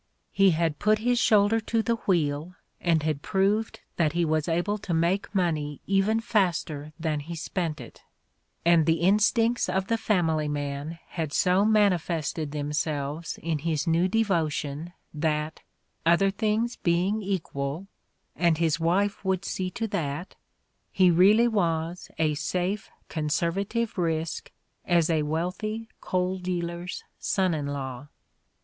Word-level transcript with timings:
He 0.31 0.49
had 0.49 0.79
put 0.79 0.97
his 0.97 1.19
shoulder 1.19 1.59
to 1.59 1.83
the 1.83 1.93
wheel 2.07 2.55
and 2.79 3.03
had 3.03 3.21
proved 3.21 3.81
that 3.97 4.13
he 4.13 4.25
was 4.25 4.47
able 4.47 4.79
to 4.79 4.95
make 4.95 5.29
money 5.35 5.79
even 5.85 6.19
faster 6.19 6.91
than 6.99 7.19
he 7.19 7.35
spent 7.35 7.79
it; 7.79 8.01
and 8.65 8.87
the 8.87 9.01
instincts 9.01 9.69
of 9.69 9.89
the 9.89 9.99
family 9.99 10.47
man 10.47 10.97
had 11.09 11.31
so 11.33 11.63
manifested 11.65 12.49
themselves 12.51 13.37
in 13.43 13.59
his 13.59 13.85
new 13.85 14.07
devotion 14.07 14.93
that, 15.13 15.61
other 16.03 16.31
things 16.31 16.77
being 16.77 17.21
equal— 17.21 17.85
and 18.35 18.57
his 18.57 18.79
wife 18.79 19.23
would 19.23 19.45
see 19.45 19.69
to 19.69 19.87
that 19.87 20.33
—'he 20.91 21.11
really 21.11 21.47
was 21.47 22.09
a 22.17 22.33
safe, 22.33 22.89
conservative 23.07 23.99
risk 23.99 24.51
as 24.83 25.11
a 25.11 25.21
wealthy 25.21 25.89
coal 26.01 26.39
dealer's 26.39 27.03
son 27.19 27.53
in 27.53 27.67
law. 27.67 28.07